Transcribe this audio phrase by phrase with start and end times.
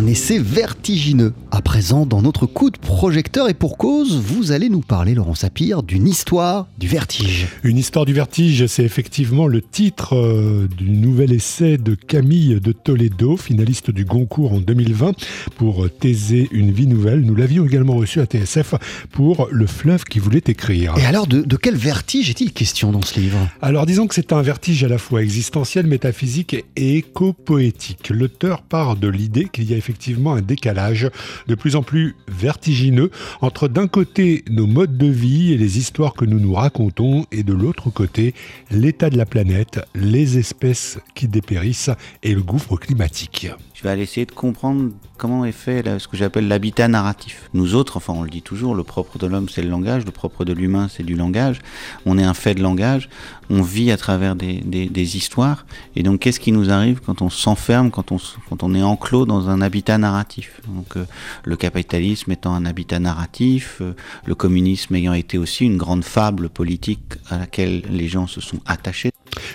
[0.00, 1.34] un essai vertigineux.
[1.50, 5.34] À présent, dans notre coup de projecteur et pour cause, vous allez nous parler, Laurent
[5.34, 7.48] Sapir, d'une histoire du vertige.
[7.64, 12.72] Une histoire du vertige, c'est effectivement le titre euh, du nouvel essai de Camille de
[12.72, 15.12] Toledo, finaliste du Goncourt en 2020
[15.56, 17.20] pour Thésée, une vie nouvelle.
[17.20, 18.76] Nous l'avions également reçu à TSF
[19.12, 20.94] pour Le fleuve qui voulait écrire.
[20.96, 23.36] Et alors, de, de quel vertige est-il question dans ce livre?
[23.60, 28.08] Alors, disons que c'est un vertige à la fois existentiel, métaphysique et éco-poétique.
[28.08, 29.89] L'auteur part de l'idée qu'il y a effectivement
[30.26, 31.10] un décalage
[31.46, 36.14] de plus en plus vertigineux entre d'un côté nos modes de vie et les histoires
[36.14, 38.34] que nous nous racontons et de l'autre côté
[38.70, 41.90] l'état de la planète, les espèces qui dépérissent
[42.22, 43.48] et le gouffre climatique.
[43.80, 47.48] Je vais aller essayer de comprendre comment est fait ce que j'appelle l'habitat narratif.
[47.54, 50.10] Nous autres, enfin on le dit toujours, le propre de l'homme c'est le langage, le
[50.10, 51.60] propre de l'humain c'est du langage.
[52.04, 53.08] On est un fait de langage,
[53.48, 55.64] on vit à travers des, des, histoires.
[55.96, 58.18] Et donc qu'est-ce qui nous arrive quand on s'enferme, quand on,
[58.50, 61.04] quand on est enclos dans un habitat narratif Donc euh,
[61.44, 66.48] le capitalisme étant un habitat narratif, euh, le communisme ayant été aussi une grande fable
[66.48, 69.09] politique à laquelle les gens se sont attachés.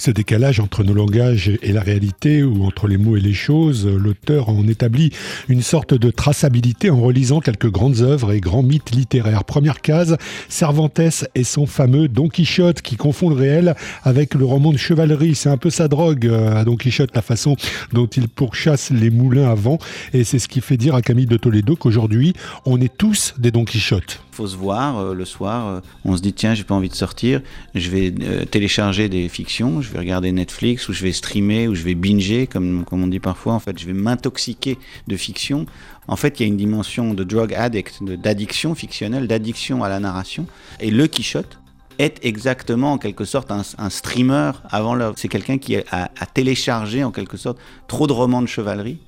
[0.00, 3.86] Ce décalage entre nos langages et la réalité, ou entre les mots et les choses,
[3.86, 5.12] l'auteur en établit
[5.50, 9.44] une sorte de traçabilité en relisant quelques grandes œuvres et grands mythes littéraires.
[9.44, 10.16] Première case,
[10.48, 15.34] Cervantes et son fameux Don Quichotte qui confond le réel avec le roman de chevalerie.
[15.34, 17.56] C'est un peu sa drogue euh, à Don Quichotte, la façon
[17.92, 19.76] dont il pourchasse les moulins à vent.
[20.14, 22.32] Et c'est ce qui fait dire à Camille de Toledo qu'aujourd'hui,
[22.64, 24.22] on est tous des Don Quichotte.
[24.32, 26.94] Faut se voir euh, le soir, euh, on se dit tiens, j'ai pas envie de
[26.94, 27.42] sortir,
[27.74, 28.14] je vais
[28.50, 32.84] télécharger des fictions, vais regarder Netflix ou je vais streamer ou je vais binger comme,
[32.84, 33.54] comme on dit parfois.
[33.54, 35.66] En fait, je vais m'intoxiquer de fiction.
[36.08, 40.00] En fait, il y a une dimension de drug addict, d'addiction fictionnelle, d'addiction à la
[40.00, 40.46] narration.
[40.80, 41.60] Et le Quichotte,
[42.00, 45.12] est exactement en quelque sorte un, streamer avant l'heure.
[45.16, 48.98] C'est quelqu'un qui a, téléchargé en quelque sorte trop de romans de chevalerie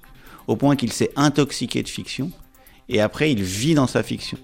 [0.47, 2.31] au point qu'il s'est intoxiqué de fiction
[2.91, 4.37] et après il vit dans sa fiction.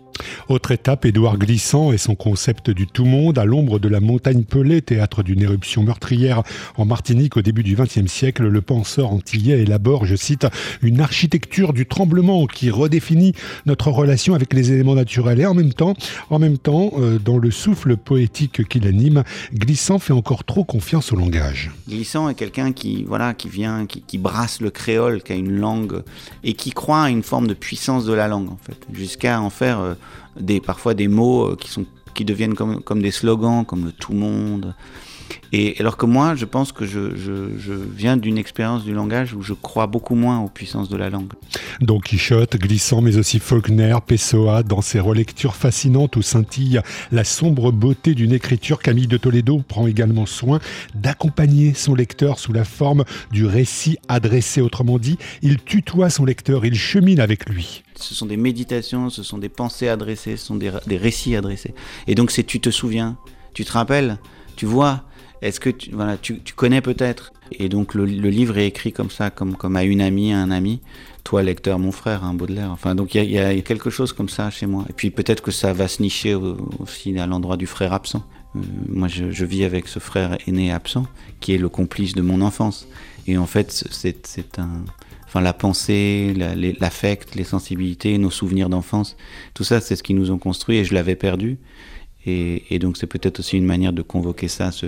[0.48, 4.82] Autre étape, Édouard Glissant et son concept du tout-monde à l'ombre de la montagne Pelée,
[4.82, 6.42] théâtre d'une éruption meurtrière
[6.76, 8.46] en Martinique au début du XXe siècle.
[8.46, 10.46] Le penseur antillais élabore, je cite,
[10.82, 13.34] une architecture du tremblement qui redéfinit
[13.66, 15.40] notre relation avec les éléments naturels.
[15.40, 15.94] Et en même temps,
[16.30, 21.12] en même temps, euh, dans le souffle poétique qui l'anime, Glissant fait encore trop confiance
[21.12, 21.70] au langage.
[21.88, 26.02] Glissant est quelqu'un qui, voilà, qui vient, qui, brasse le créole, qui a une langue
[26.44, 29.50] et qui croit à une forme de puissance de la langue, en fait, jusqu'à en
[29.50, 29.94] faire euh,
[30.60, 34.12] parfois des mots euh, qui, sont, qui deviennent comme, comme des slogans, comme le tout
[34.12, 34.74] monde.
[35.52, 39.42] Et alors que moi, je pense que je, je, viens d'une expérience du langage où
[39.42, 41.32] je crois beaucoup moins aux puissances de la langue.
[41.80, 46.80] Don Quichotte, glissant, mais aussi Faulkner, Pessoa, dans ses relectures fascinantes où scintille
[47.12, 50.60] la sombre beauté d'une écriture, Camille de Toledo prend également soin
[50.94, 54.60] d'accompagner son lecteur sous la forme du récit adressé.
[54.60, 57.82] Autrement dit, il tutoie son lecteur, il chemine avec lui.
[57.96, 61.74] Ce sont des méditations, ce sont des pensées adressées, ce sont des, des récits adressés.
[62.06, 63.16] Et donc c'est tu te souviens,
[63.54, 64.18] tu te rappelles,
[64.56, 65.04] tu vois,
[65.42, 65.90] est-ce que tu,
[66.54, 67.32] connais peut-être?
[67.52, 70.80] Et donc le, livre est écrit comme ça, comme, à une amie, à un ami.
[71.24, 72.70] Toi, lecteur, mon frère, hein, Baudelaire.
[72.70, 74.84] Enfin, donc il y, a quelque chose comme ça chez moi.
[74.88, 78.24] Et puis peut-être que ça va se nicher aussi à l'endroit du frère absent.
[78.56, 81.06] Euh, moi, je, vis avec ce frère aîné absent,
[81.40, 82.88] qui est le complice de mon enfance.
[83.26, 84.84] Et en fait, c'est un,
[85.26, 86.34] enfin la pensée,
[86.80, 89.16] l'affect, les sensibilités, nos souvenirs d'enfance,
[89.52, 91.58] tout ça, c'est ce qui nous ont construit et je l'avais perdu.
[92.26, 94.86] Et, donc c'est peut-être aussi une manière de convoquer ça, ce,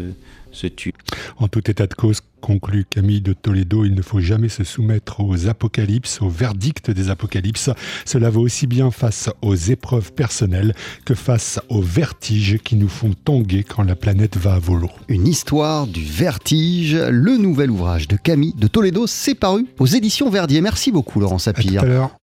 [0.52, 0.94] ce tube.
[1.38, 5.20] En tout état de cause, conclut Camille de Toledo, il ne faut jamais se soumettre
[5.20, 7.70] aux apocalypses, aux verdicts des apocalypses.
[8.04, 10.74] Cela vaut aussi bien face aux épreuves personnelles
[11.04, 14.90] que face aux vertiges qui nous font tanguer quand la planète va à volo.
[15.08, 20.30] Une histoire du vertige, le nouvel ouvrage de Camille de Toledo, s'est paru aux éditions
[20.30, 20.60] Verdier.
[20.60, 22.10] Merci beaucoup Laurent Sapir.